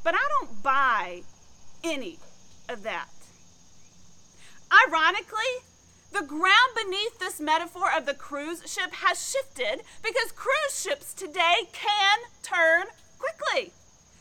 But 0.04 0.14
I 0.14 0.28
don't 0.40 0.62
buy 0.62 1.22
any 1.84 2.20
of 2.70 2.84
that. 2.84 3.10
Ironically, 4.88 5.64
the 6.12 6.26
ground 6.26 6.72
beneath 6.76 7.20
this 7.20 7.40
metaphor 7.40 7.90
of 7.96 8.06
the 8.06 8.14
cruise 8.14 8.62
ship 8.66 8.94
has 8.94 9.32
shifted 9.32 9.84
because 10.04 10.32
cruise 10.32 10.80
ships 10.80 11.14
today 11.14 11.68
can 11.72 12.20
turn 12.44 12.86
quickly. 13.18 13.74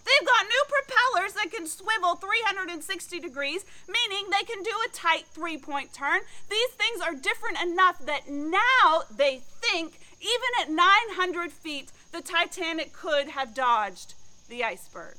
They've 0.05 0.27
got 0.27 0.47
new 0.47 0.65
propellers 0.69 1.33
that 1.35 1.51
can 1.51 1.67
swivel 1.67 2.17
360 2.17 3.21
degrees, 3.21 3.65
meaning 3.89 4.27
they 4.31 4.45
can 4.45 4.63
do 4.63 4.71
a 4.87 4.93
tight 4.93 5.27
three 5.33 5.57
point 5.57 5.93
turn. 5.93 6.21
These 6.51 6.71
things 6.71 7.01
are 7.01 7.15
different 7.15 7.63
enough 7.63 7.99
that 8.05 8.29
now 8.29 9.03
they 9.15 9.41
think, 9.61 9.99
even 10.21 10.51
at 10.61 10.71
900 10.71 11.51
feet, 11.51 11.91
the 12.13 12.21
Titanic 12.21 12.93
could 12.93 13.29
have 13.29 13.55
dodged 13.55 14.15
the 14.49 14.63
iceberg. 14.63 15.17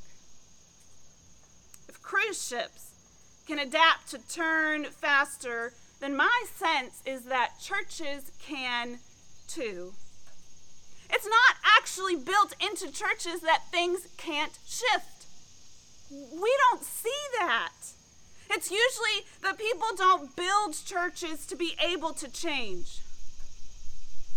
If 1.89 2.01
cruise 2.01 2.47
ships 2.47 2.91
can 3.47 3.59
adapt 3.59 4.09
to 4.11 4.19
turn 4.27 4.85
faster, 4.85 5.73
then 5.99 6.15
my 6.15 6.43
sense 6.55 7.01
is 7.05 7.25
that 7.25 7.59
churches 7.59 8.31
can 8.39 8.99
too. 9.47 9.93
It's 11.09 11.27
not 11.27 11.55
actually 11.77 12.15
built 12.15 12.53
into 12.59 12.91
churches 12.91 13.41
that 13.41 13.63
things 13.71 14.07
can't 14.17 14.57
shift. 14.65 15.25
We 16.11 16.57
don't 16.69 16.83
see 16.83 17.09
that. 17.39 17.73
It's 18.49 18.71
usually 18.71 19.25
that 19.41 19.57
people 19.57 19.87
don't 19.97 20.35
build 20.35 20.75
churches 20.85 21.45
to 21.47 21.55
be 21.55 21.75
able 21.83 22.13
to 22.13 22.31
change. 22.31 23.01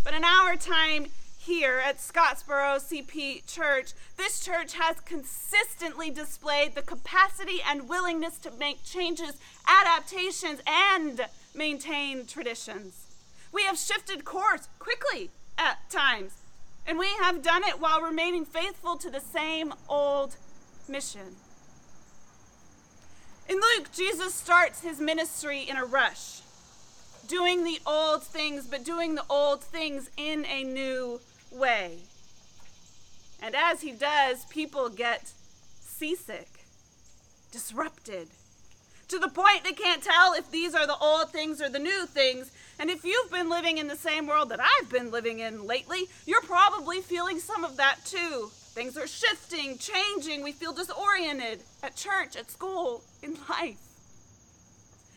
But 0.02 0.14
in 0.14 0.24
our 0.24 0.56
time 0.56 1.06
here 1.38 1.80
at 1.84 1.98
Scottsboro 1.98 2.78
CP 2.78 3.46
Church, 3.46 3.92
this 4.16 4.40
church 4.40 4.74
has 4.74 5.00
consistently 5.00 6.10
displayed 6.10 6.74
the 6.74 6.82
capacity 6.82 7.60
and 7.66 7.88
willingness 7.88 8.38
to 8.38 8.50
make 8.50 8.84
changes, 8.84 9.34
adaptations, 9.66 10.60
and 10.66 11.26
maintain 11.54 12.26
traditions. 12.26 13.06
We 13.52 13.64
have 13.64 13.78
shifted 13.78 14.24
course 14.24 14.68
quickly 14.78 15.30
at 15.56 15.88
times 15.90 16.34
and 16.88 16.98
we 16.98 17.08
have 17.20 17.42
done 17.42 17.62
it 17.64 17.78
while 17.78 18.00
remaining 18.00 18.46
faithful 18.46 18.96
to 18.96 19.10
the 19.10 19.20
same 19.20 19.74
old 19.90 20.36
mission. 20.88 21.36
In 23.46 23.56
Luke, 23.56 23.92
Jesus 23.92 24.32
starts 24.34 24.80
his 24.80 24.98
ministry 24.98 25.60
in 25.60 25.76
a 25.76 25.84
rush, 25.84 26.40
doing 27.26 27.62
the 27.62 27.78
old 27.86 28.22
things, 28.22 28.66
but 28.66 28.84
doing 28.84 29.14
the 29.14 29.24
old 29.28 29.62
things 29.62 30.10
in 30.16 30.46
a 30.46 30.64
new 30.64 31.20
way. 31.52 31.98
And 33.42 33.54
as 33.54 33.82
he 33.82 33.92
does, 33.92 34.46
people 34.46 34.88
get 34.88 35.32
seasick, 35.80 36.48
disrupted, 37.52 38.28
to 39.08 39.18
the 39.18 39.28
point 39.28 39.64
they 39.64 39.72
can't 39.72 40.02
tell 40.02 40.34
if 40.34 40.50
these 40.50 40.74
are 40.74 40.86
the 40.86 40.96
old 40.98 41.30
things 41.30 41.60
or 41.60 41.68
the 41.68 41.78
new 41.78 42.06
things. 42.06 42.50
And 42.78 42.90
if 42.90 43.04
you've 43.04 43.30
been 43.30 43.48
living 43.48 43.78
in 43.78 43.88
the 43.88 43.96
same 43.96 44.26
world 44.26 44.50
that 44.50 44.60
I've 44.60 44.90
been 44.90 45.10
living 45.10 45.40
in 45.40 45.66
lately, 45.66 46.08
you're 46.26 46.42
probably 46.42 47.00
feeling 47.00 47.40
some 47.40 47.64
of 47.64 47.76
that 47.78 48.04
too. 48.04 48.50
Things 48.52 48.96
are 48.96 49.06
shifting, 49.06 49.78
changing. 49.78 50.42
We 50.42 50.52
feel 50.52 50.72
disoriented 50.72 51.60
at 51.82 51.96
church, 51.96 52.36
at 52.36 52.50
school, 52.50 53.02
in 53.22 53.36
life. 53.48 53.78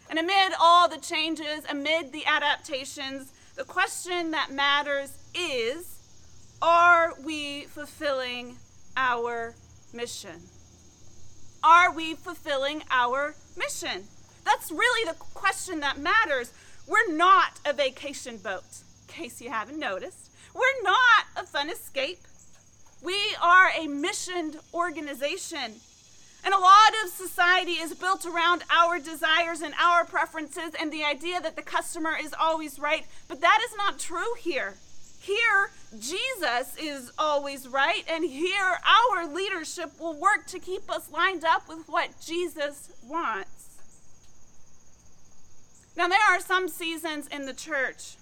And 0.10 0.18
amid 0.18 0.54
all 0.60 0.90
the 0.90 0.98
changes, 0.98 1.64
amid 1.70 2.12
the 2.12 2.26
adaptations, 2.26 3.32
the 3.56 3.64
question 3.64 4.32
that 4.32 4.52
matters 4.52 5.14
is 5.36 6.00
are 6.62 7.14
we 7.24 7.66
fulfilling 7.66 8.58
our 8.96 9.54
mission? 9.94 10.42
Are 11.64 11.94
we 11.94 12.16
fulfilling 12.16 12.84
our 12.90 13.36
mission? 13.56 14.06
That's 14.44 14.72
really 14.72 15.08
the 15.08 15.18
question 15.36 15.80
that 15.82 16.00
matters. 16.00 16.52
We're 16.88 17.14
not 17.14 17.60
a 17.64 17.72
vacation 17.72 18.38
boat, 18.38 18.64
in 19.08 19.14
case 19.14 19.42
you 19.42 19.52
haven't 19.52 19.78
noticed. 19.78 20.32
We're 20.56 20.82
not 20.82 21.26
a 21.38 21.46
fun 21.46 21.70
escape. 21.70 22.20
We 23.04 23.16
are 23.40 23.70
a 23.78 23.86
missioned 23.88 24.58
organization. 24.74 25.76
And 26.44 26.54
a 26.56 26.60
lot 26.60 26.94
of 27.04 27.12
society 27.12 27.74
is 27.74 27.94
built 27.94 28.26
around 28.26 28.64
our 28.72 28.98
desires 28.98 29.62
and 29.62 29.76
our 29.80 30.04
preferences 30.04 30.72
and 30.80 30.92
the 30.92 31.04
idea 31.04 31.40
that 31.42 31.56
the 31.56 31.62
customer 31.62 32.18
is 32.20 32.34
always 32.40 32.80
right. 32.80 33.06
But 33.28 33.42
that 33.42 33.60
is 33.64 33.78
not 33.78 34.00
true 34.00 34.34
here. 34.40 34.78
Here, 35.22 35.70
Jesus 36.00 36.76
is 36.82 37.12
always 37.16 37.68
right, 37.68 38.04
and 38.10 38.24
here, 38.24 38.80
our 39.14 39.28
leadership 39.28 39.92
will 40.00 40.20
work 40.20 40.48
to 40.48 40.58
keep 40.58 40.90
us 40.90 41.12
lined 41.12 41.46
up 41.46 41.70
with 41.70 41.88
what 41.88 42.20
Jesus 42.26 42.92
wants. 43.08 43.78
Now, 45.96 46.08
there 46.08 46.26
are 46.32 46.40
some 46.40 46.68
seasons 46.68 47.28
in 47.28 47.46
the 47.46 47.54
church 47.54 48.16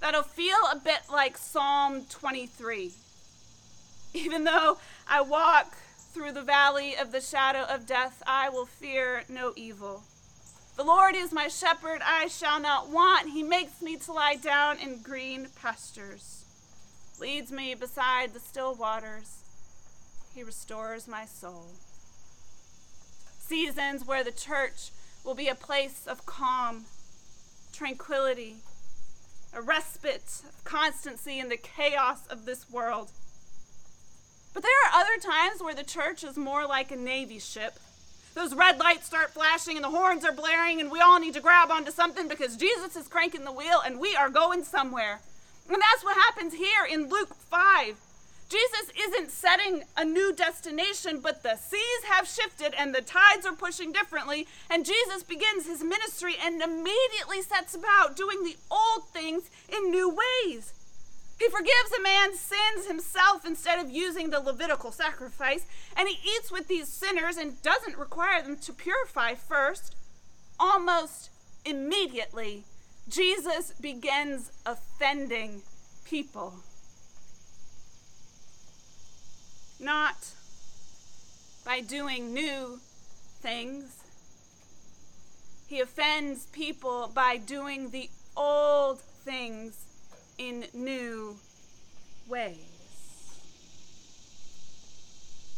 that'll 0.00 0.22
feel 0.22 0.56
a 0.72 0.76
bit 0.76 1.00
like 1.12 1.36
Psalm 1.36 2.06
23. 2.08 2.92
Even 4.14 4.44
though 4.44 4.78
I 5.06 5.20
walk 5.20 5.76
through 6.14 6.32
the 6.32 6.42
valley 6.42 6.96
of 6.96 7.12
the 7.12 7.20
shadow 7.20 7.64
of 7.68 7.86
death, 7.86 8.22
I 8.26 8.48
will 8.48 8.64
fear 8.64 9.24
no 9.28 9.52
evil. 9.54 10.02
The 10.76 10.84
Lord 10.84 11.14
is 11.16 11.32
my 11.32 11.48
shepherd, 11.48 12.02
I 12.04 12.26
shall 12.26 12.60
not 12.60 12.90
want. 12.90 13.30
He 13.30 13.42
makes 13.42 13.80
me 13.80 13.96
to 13.96 14.12
lie 14.12 14.36
down 14.36 14.78
in 14.78 15.00
green 15.00 15.48
pastures, 15.60 16.44
leads 17.18 17.50
me 17.50 17.74
beside 17.74 18.34
the 18.34 18.40
still 18.40 18.74
waters. 18.74 19.42
He 20.34 20.42
restores 20.42 21.08
my 21.08 21.24
soul. 21.24 21.68
Seasons 23.38 24.06
where 24.06 24.22
the 24.22 24.30
church 24.30 24.90
will 25.24 25.34
be 25.34 25.48
a 25.48 25.54
place 25.54 26.06
of 26.06 26.26
calm, 26.26 26.84
tranquility, 27.72 28.56
a 29.54 29.62
respite 29.62 30.42
of 30.46 30.62
constancy 30.64 31.38
in 31.38 31.48
the 31.48 31.56
chaos 31.56 32.26
of 32.26 32.44
this 32.44 32.68
world. 32.70 33.12
But 34.52 34.62
there 34.62 34.72
are 34.84 35.00
other 35.00 35.18
times 35.22 35.62
where 35.62 35.74
the 35.74 35.84
church 35.84 36.22
is 36.22 36.36
more 36.36 36.66
like 36.66 36.90
a 36.90 36.96
Navy 36.96 37.38
ship 37.38 37.78
those 38.36 38.54
red 38.54 38.78
lights 38.78 39.06
start 39.06 39.30
flashing 39.30 39.76
and 39.76 39.84
the 39.84 39.88
horns 39.88 40.22
are 40.22 40.30
blaring, 40.30 40.78
and 40.78 40.90
we 40.90 41.00
all 41.00 41.18
need 41.18 41.32
to 41.34 41.40
grab 41.40 41.70
onto 41.70 41.90
something 41.90 42.28
because 42.28 42.54
Jesus 42.54 42.94
is 42.94 43.08
cranking 43.08 43.44
the 43.44 43.50
wheel 43.50 43.80
and 43.84 43.98
we 43.98 44.14
are 44.14 44.28
going 44.28 44.62
somewhere. 44.62 45.20
And 45.68 45.80
that's 45.80 46.04
what 46.04 46.16
happens 46.16 46.52
here 46.52 46.84
in 46.88 47.08
Luke 47.08 47.34
5. 47.34 47.96
Jesus 48.50 48.92
isn't 49.08 49.30
setting 49.30 49.84
a 49.96 50.04
new 50.04 50.34
destination, 50.34 51.20
but 51.20 51.42
the 51.42 51.56
seas 51.56 52.04
have 52.10 52.28
shifted 52.28 52.74
and 52.78 52.94
the 52.94 53.00
tides 53.00 53.46
are 53.46 53.54
pushing 53.54 53.90
differently. 53.90 54.46
And 54.70 54.84
Jesus 54.84 55.22
begins 55.22 55.66
his 55.66 55.82
ministry 55.82 56.34
and 56.40 56.60
immediately 56.60 57.40
sets 57.40 57.74
about 57.74 58.16
doing 58.16 58.44
the 58.44 58.56
old 58.70 59.08
things 59.08 59.50
in 59.68 59.90
new 59.90 60.10
ways. 60.10 60.74
He 61.38 61.48
forgives 61.48 61.92
a 61.98 62.02
man's 62.02 62.40
sins 62.40 62.86
himself 62.86 63.44
instead 63.44 63.78
of 63.78 63.90
using 63.90 64.30
the 64.30 64.40
Levitical 64.40 64.90
sacrifice, 64.90 65.66
and 65.96 66.08
he 66.08 66.18
eats 66.28 66.50
with 66.50 66.66
these 66.66 66.88
sinners 66.88 67.36
and 67.36 67.60
doesn't 67.62 67.98
require 67.98 68.42
them 68.42 68.56
to 68.56 68.72
purify 68.72 69.34
first. 69.34 69.94
Almost 70.58 71.30
immediately, 71.64 72.64
Jesus 73.08 73.72
begins 73.80 74.50
offending 74.64 75.62
people. 76.04 76.54
Not 79.78 80.30
by 81.66 81.80
doing 81.80 82.32
new 82.32 82.80
things. 83.40 84.04
He 85.66 85.80
offends 85.80 86.46
people 86.46 87.10
by 87.14 87.36
doing 87.36 87.90
the 87.90 88.08
old 88.36 89.00
things 89.00 89.85
in 90.38 90.66
new 90.74 91.36
ways. 92.28 92.76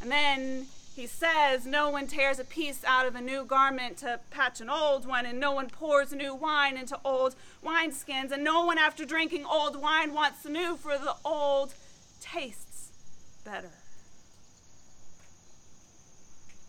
And 0.01 0.11
then 0.11 0.67
he 0.95 1.07
says, 1.07 1.67
No 1.67 1.91
one 1.91 2.07
tears 2.07 2.39
a 2.39 2.45
piece 2.45 2.85
out 2.85 3.07
of 3.07 3.15
a 3.15 3.21
new 3.21 3.45
garment 3.45 3.99
to 3.99 4.21
patch 4.31 4.61
an 4.61 4.71
old 4.71 5.07
one, 5.07 5.27
and 5.27 5.39
no 5.39 5.53
one 5.53 5.69
pours 5.69 6.13
new 6.13 6.35
wine 6.35 6.77
into 6.77 6.99
old 7.05 7.35
wineskins, 7.65 8.33
and 8.33 8.45
no 8.45 8.65
one, 8.65 8.79
after 8.79 9.05
drinking 9.05 9.45
old 9.45 9.81
wine, 9.81 10.13
wants 10.13 10.43
the 10.43 10.51
new, 10.51 10.77
for 10.77 10.99
the 10.99 11.15
old 11.25 11.75
tastes 12.21 12.91
better. 13.45 13.71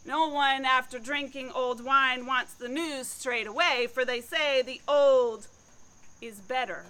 No 0.06 0.28
one, 0.28 0.66
after 0.66 0.98
drinking 0.98 1.52
old 1.54 1.84
wine, 1.84 2.26
wants 2.26 2.54
the 2.54 2.70
new 2.70 3.04
straight 3.04 3.46
away, 3.46 3.88
for 3.92 4.06
they 4.06 4.22
say 4.22 4.62
the 4.62 4.82
old 4.88 5.48
is 6.22 6.40
better 6.40 6.86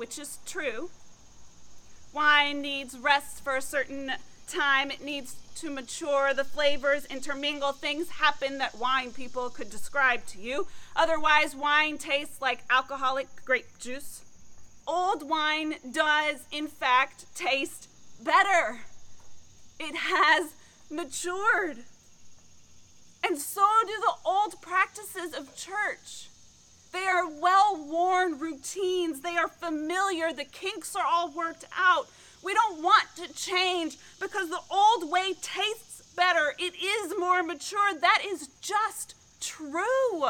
which 0.00 0.18
is 0.18 0.38
true. 0.46 0.88
Wine 2.14 2.62
needs 2.62 2.98
rest 2.98 3.44
for 3.44 3.54
a 3.54 3.60
certain 3.60 4.10
time, 4.48 4.90
it 4.90 5.04
needs 5.04 5.36
to 5.56 5.68
mature. 5.68 6.32
The 6.32 6.42
flavors 6.42 7.04
intermingle. 7.04 7.72
Things 7.72 8.08
happen 8.08 8.56
that 8.56 8.78
wine 8.78 9.12
people 9.12 9.50
could 9.50 9.68
describe 9.68 10.24
to 10.28 10.40
you. 10.40 10.66
Otherwise, 10.96 11.54
wine 11.54 11.98
tastes 11.98 12.40
like 12.40 12.64
alcoholic 12.70 13.28
grape 13.44 13.78
juice. 13.78 14.24
Old 14.86 15.28
wine 15.28 15.74
does, 15.92 16.46
in 16.50 16.66
fact, 16.66 17.26
taste 17.34 17.90
better. 18.24 18.80
It 19.78 19.94
has 19.94 20.54
matured. 20.90 21.84
And 23.22 23.38
so 23.38 23.66
do 23.82 23.92
the 24.00 24.14
old 24.24 24.62
practices 24.62 25.34
of 25.34 25.54
church. 25.54 26.30
They 26.92 27.06
are 27.06 27.28
well 27.28 27.86
worn 27.86 28.38
routines. 28.38 29.20
They 29.20 29.36
are 29.36 29.48
familiar. 29.48 30.32
The 30.32 30.44
kinks 30.44 30.96
are 30.96 31.06
all 31.06 31.30
worked 31.30 31.64
out. 31.76 32.08
We 32.42 32.54
don't 32.54 32.82
want 32.82 33.04
to 33.16 33.32
change 33.32 33.98
because 34.18 34.48
the 34.48 34.60
old 34.70 35.10
way 35.10 35.34
tastes 35.40 36.02
better. 36.16 36.54
It 36.58 36.74
is 36.82 37.14
more 37.18 37.42
mature. 37.42 37.94
That 37.94 38.22
is 38.26 38.48
just 38.60 39.14
true. 39.40 40.24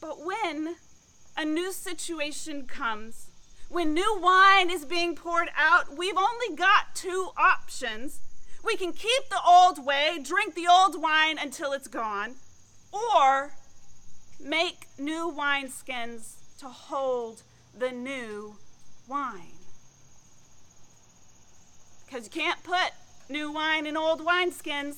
But 0.00 0.24
when 0.24 0.76
a 1.36 1.44
new 1.44 1.72
situation 1.72 2.66
comes, 2.66 3.28
when 3.68 3.94
new 3.94 4.18
wine 4.20 4.70
is 4.70 4.84
being 4.84 5.14
poured 5.14 5.50
out, 5.56 5.96
we've 5.96 6.16
only 6.16 6.56
got 6.56 6.94
two 6.94 7.30
options. 7.36 8.20
We 8.62 8.76
can 8.76 8.92
keep 8.92 9.28
the 9.30 9.40
old 9.46 9.84
way, 9.84 10.18
drink 10.22 10.54
the 10.54 10.68
old 10.70 11.00
wine 11.00 11.38
until 11.38 11.72
it's 11.72 11.88
gone, 11.88 12.36
or 12.92 13.52
Make 14.40 14.86
new 14.98 15.32
wineskins 15.36 16.34
to 16.58 16.66
hold 16.66 17.42
the 17.76 17.90
new 17.90 18.56
wine. 19.08 19.58
Because 22.06 22.24
you 22.24 22.42
can't 22.42 22.62
put 22.62 22.92
new 23.28 23.50
wine 23.52 23.86
in 23.86 23.96
old 23.96 24.24
wineskins. 24.24 24.96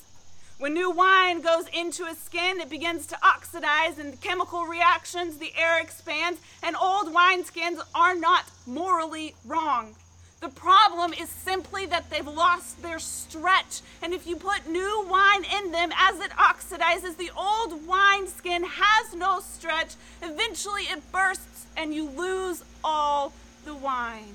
When 0.59 0.75
new 0.75 0.90
wine 0.90 1.42
goes 1.42 1.66
into 1.68 2.05
a 2.05 2.14
skin, 2.14 2.61
it 2.61 2.70
begins 2.70 3.07
to 3.07 3.18
oxidize 3.22 3.99
and 3.99 4.20
chemical 4.20 4.64
reactions, 4.64 5.37
the 5.37 5.53
air 5.57 5.79
expands, 5.81 6.40
and 6.62 6.77
old 6.77 7.12
wineskins 7.14 7.79
are 7.94 8.14
not 8.14 8.44
morally 8.66 9.35
wrong. 9.44 9.94
The 10.46 10.52
problem 10.52 11.12
is 11.12 11.28
simply 11.28 11.87
that 11.87 12.09
they've 12.09 12.24
lost 12.24 12.80
their 12.80 13.00
stretch. 13.00 13.80
And 14.00 14.14
if 14.14 14.28
you 14.28 14.37
put 14.37 14.68
new 14.68 15.04
wine 15.11 15.44
in 15.44 15.72
them 15.72 15.90
as 15.98 16.20
it 16.20 16.30
oxidizes, 16.30 17.16
the 17.16 17.32
old 17.37 17.85
wine 17.85 18.28
skin 18.28 18.62
has 18.62 19.12
no 19.12 19.40
stretch. 19.40 19.94
Eventually 20.22 20.82
it 20.82 21.02
bursts 21.11 21.66
and 21.76 21.92
you 21.92 22.09
lose 22.09 22.62
all 22.85 23.32
the 23.64 23.74
wine. 23.74 24.35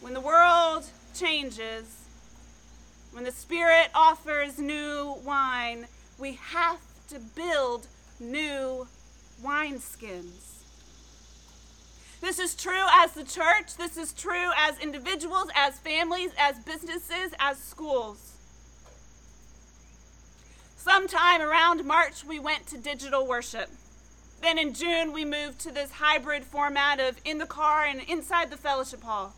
When 0.00 0.14
the 0.14 0.20
world 0.20 0.84
changes, 1.12 2.04
when 3.10 3.24
the 3.24 3.32
Spirit 3.32 3.88
offers 3.96 4.60
new 4.60 5.16
wine, 5.24 5.88
we 6.20 6.38
have 6.52 6.78
to 7.08 7.18
build 7.18 7.88
new 8.20 8.86
wineskins. 9.42 10.55
This 12.20 12.38
is 12.38 12.54
true 12.54 12.86
as 12.92 13.12
the 13.12 13.24
church. 13.24 13.76
This 13.76 13.96
is 13.96 14.12
true 14.12 14.50
as 14.56 14.78
individuals, 14.78 15.48
as 15.54 15.78
families, 15.78 16.30
as 16.38 16.58
businesses, 16.60 17.32
as 17.38 17.58
schools. 17.58 18.32
Sometime 20.76 21.42
around 21.42 21.84
March, 21.84 22.24
we 22.24 22.38
went 22.38 22.66
to 22.68 22.78
digital 22.78 23.26
worship. 23.26 23.68
Then 24.40 24.58
in 24.58 24.72
June, 24.72 25.12
we 25.12 25.24
moved 25.24 25.58
to 25.60 25.72
this 25.72 25.90
hybrid 25.90 26.44
format 26.44 27.00
of 27.00 27.18
in 27.24 27.38
the 27.38 27.46
car 27.46 27.84
and 27.84 28.00
inside 28.02 28.50
the 28.50 28.56
fellowship 28.56 29.02
hall. 29.02 29.34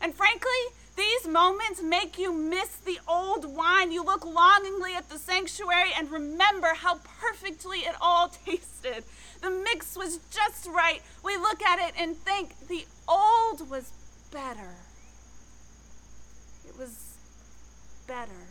And 0.00 0.14
frankly, 0.14 0.50
these 0.96 1.26
moments 1.26 1.80
make 1.80 2.18
you 2.18 2.32
miss 2.32 2.76
the 2.76 2.98
old 3.08 3.44
wine. 3.44 3.92
You 3.92 4.04
look 4.04 4.26
longingly 4.26 4.94
at 4.94 5.08
the 5.08 5.18
sanctuary 5.18 5.90
and 5.96 6.10
remember 6.10 6.74
how 6.74 6.98
perfectly 7.20 7.78
it 7.78 7.94
all 8.00 8.28
tasted. 8.46 9.04
The 9.40 9.50
mix 9.50 9.96
was 9.96 10.18
just 10.30 10.66
right. 10.66 11.00
We 11.22 11.36
look 11.36 11.62
at 11.62 11.78
it 11.78 11.94
and 11.98 12.16
think 12.16 12.68
the 12.68 12.84
old 13.08 13.68
was 13.70 13.92
better. 14.32 14.74
It 16.66 16.76
was 16.78 17.14
better. 18.06 18.48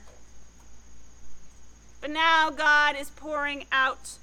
But 1.99 2.11
now 2.11 2.49
God 2.51 2.95
is 2.95 3.09
pouring 3.09 3.65
out 3.71 4.13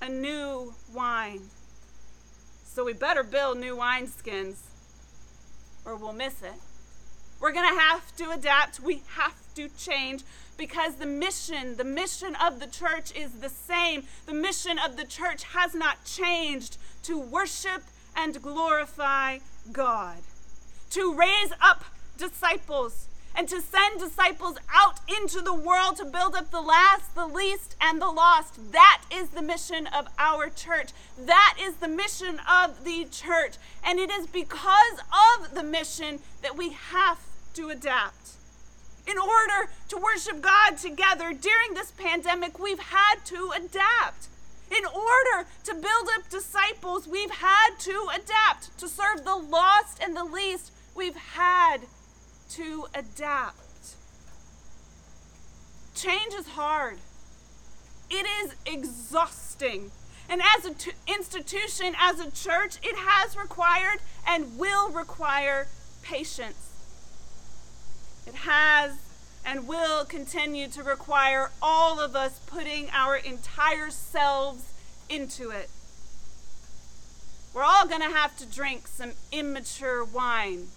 a 0.00 0.08
new 0.08 0.74
wine. 0.92 1.40
So 2.64 2.84
we 2.84 2.92
better 2.92 3.22
build 3.22 3.58
new 3.58 3.76
wineskins 3.76 4.56
or 5.84 5.96
we'll 5.96 6.12
miss 6.12 6.42
it. 6.42 6.54
We're 7.40 7.52
going 7.52 7.68
to 7.68 7.80
have 7.80 8.16
to 8.16 8.30
adapt. 8.30 8.80
We 8.80 9.02
have 9.16 9.34
to 9.54 9.68
change 9.68 10.22
because 10.56 10.96
the 10.96 11.06
mission, 11.06 11.76
the 11.76 11.84
mission 11.84 12.36
of 12.36 12.60
the 12.60 12.66
church 12.66 13.14
is 13.16 13.32
the 13.40 13.48
same. 13.48 14.04
The 14.26 14.34
mission 14.34 14.78
of 14.78 14.96
the 14.96 15.04
church 15.04 15.44
has 15.44 15.74
not 15.74 16.04
changed 16.04 16.78
to 17.04 17.18
worship 17.18 17.82
and 18.16 18.40
glorify 18.40 19.38
God, 19.72 20.18
to 20.90 21.14
raise 21.14 21.52
up 21.60 21.84
disciples 22.16 23.08
and 23.36 23.48
to 23.48 23.60
send 23.60 23.98
disciples 23.98 24.58
out 24.72 25.00
into 25.08 25.40
the 25.40 25.54
world 25.54 25.96
to 25.96 26.04
build 26.04 26.36
up 26.36 26.50
the 26.50 26.60
last, 26.60 27.14
the 27.14 27.26
least, 27.26 27.74
and 27.80 28.00
the 28.00 28.10
lost. 28.10 28.72
That 28.72 29.02
is 29.12 29.30
the 29.30 29.42
mission 29.42 29.88
of 29.88 30.06
our 30.18 30.48
church. 30.48 30.90
That 31.18 31.56
is 31.60 31.74
the 31.76 31.88
mission 31.88 32.40
of 32.48 32.84
the 32.84 33.06
church. 33.10 33.54
And 33.82 33.98
it 33.98 34.10
is 34.10 34.28
because 34.28 35.00
of 35.40 35.54
the 35.54 35.64
mission 35.64 36.20
that 36.42 36.56
we 36.56 36.70
have 36.70 37.18
to 37.54 37.70
adapt. 37.70 38.34
In 39.06 39.18
order 39.18 39.70
to 39.88 39.98
worship 39.98 40.40
God 40.40 40.78
together 40.78 41.32
during 41.32 41.74
this 41.74 41.92
pandemic, 41.92 42.58
we've 42.58 42.78
had 42.78 43.24
to 43.26 43.52
adapt. 43.54 44.28
In 44.70 44.84
order 44.86 45.48
to 45.64 45.74
build 45.74 46.08
up 46.16 46.28
disciples, 46.30 47.06
we've 47.06 47.30
had 47.30 47.78
to 47.80 48.08
adapt. 48.14 48.76
To 48.78 48.88
serve 48.88 49.24
the 49.24 49.36
lost 49.36 50.02
and 50.02 50.16
the 50.16 50.24
least, 50.24 50.72
we've 50.94 51.16
had 51.16 51.82
to 52.50 52.86
adapt. 52.94 53.96
Change 55.94 56.34
is 56.34 56.48
hard, 56.48 56.98
it 58.10 58.26
is 58.42 58.54
exhausting. 58.66 59.90
And 60.28 60.40
as 60.56 60.64
an 60.64 60.74
t- 60.74 60.92
institution, 61.06 61.94
as 61.98 62.18
a 62.18 62.30
church, 62.30 62.78
it 62.82 62.96
has 62.96 63.36
required 63.36 63.98
and 64.26 64.58
will 64.58 64.90
require 64.90 65.68
patience. 66.02 66.73
It 68.26 68.34
has 68.34 68.92
and 69.44 69.68
will 69.68 70.04
continue 70.04 70.68
to 70.68 70.82
require 70.82 71.50
all 71.60 72.00
of 72.00 72.16
us 72.16 72.38
putting 72.46 72.88
our 72.90 73.16
entire 73.16 73.90
selves 73.90 74.72
into 75.08 75.50
it. 75.50 75.68
we're 77.52 77.62
all 77.62 77.86
going 77.86 78.00
to 78.00 78.08
have 78.08 78.36
to 78.36 78.46
drink 78.46 78.88
some 78.88 79.12
immature 79.30 80.02
wine. 80.04 80.68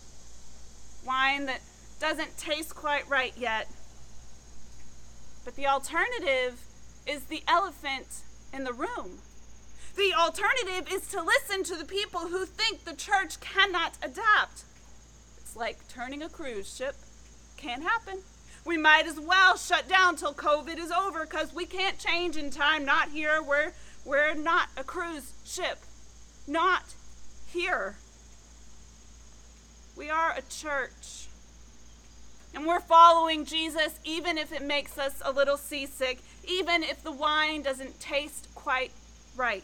Wine 1.05 1.45
that 1.45 1.61
doesn't 1.99 2.37
taste 2.37 2.75
quite 2.75 3.09
right 3.09 3.33
yet. 3.37 3.67
But 5.45 5.55
the 5.55 5.65
alternative 5.65 6.59
is 7.07 7.23
the 7.23 7.41
elephant 7.47 8.21
in 8.53 8.65
the 8.65 8.73
room. 8.73 9.19
The 9.95 10.13
alternative 10.13 10.93
is 10.93 11.07
to 11.07 11.23
listen 11.23 11.63
to 11.63 11.75
the 11.75 11.85
people 11.85 12.27
who 12.27 12.45
think 12.45 12.83
the 12.83 12.93
church 12.93 13.39
cannot 13.39 13.97
adapt. 14.03 14.65
It's 15.37 15.55
like 15.55 15.87
turning 15.87 16.21
a 16.21 16.29
cruise 16.29 16.75
ship. 16.75 16.95
Can't 17.57 17.83
happen. 17.83 18.19
We 18.65 18.77
might 18.77 19.07
as 19.07 19.19
well 19.19 19.57
shut 19.57 19.87
down 19.87 20.15
till 20.15 20.33
COVID 20.33 20.77
is 20.77 20.91
over 20.91 21.25
because 21.25 21.53
we 21.53 21.65
can't 21.65 21.97
change 21.97 22.37
in 22.37 22.49
time. 22.49 22.85
Not 22.85 23.09
here. 23.09 23.41
We're, 23.41 23.73
we're 24.05 24.35
not 24.35 24.69
a 24.77 24.83
cruise 24.83 25.33
ship. 25.45 25.79
Not 26.47 26.93
here. 27.47 27.95
We 29.95 30.09
are 30.09 30.33
a 30.37 30.41
church. 30.41 31.27
And 32.53 32.65
we're 32.65 32.79
following 32.79 33.45
Jesus 33.45 33.99
even 34.03 34.37
if 34.37 34.51
it 34.51 34.61
makes 34.61 34.97
us 34.97 35.21
a 35.23 35.31
little 35.31 35.57
seasick, 35.57 36.19
even 36.43 36.83
if 36.83 37.03
the 37.03 37.11
wine 37.11 37.61
doesn't 37.61 37.99
taste 37.99 38.47
quite 38.53 38.91
right. 39.35 39.63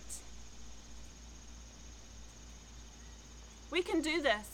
We 3.71 3.81
can 3.81 4.01
do 4.01 4.21
this. 4.21 4.52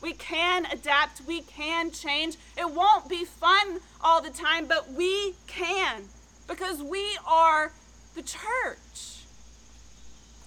We 0.00 0.12
can 0.12 0.66
adapt. 0.66 1.22
We 1.26 1.40
can 1.40 1.90
change. 1.90 2.36
It 2.56 2.70
won't 2.70 3.08
be 3.08 3.24
fun 3.24 3.80
all 4.02 4.20
the 4.20 4.30
time, 4.30 4.66
but 4.66 4.92
we 4.92 5.34
can 5.46 6.04
because 6.46 6.82
we 6.82 7.18
are 7.26 7.72
the 8.14 8.22
church. 8.22 9.24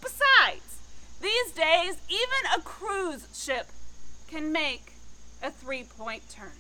Besides, 0.02 0.80
these 1.22 1.52
days, 1.52 1.98
even 2.08 2.58
a 2.58 2.62
cruise 2.62 3.28
ship 3.34 3.68
can 4.28 4.52
make 4.52 4.94
a 5.44 5.52
three 5.52 5.84
point 5.84 6.30
turn. 6.30 6.59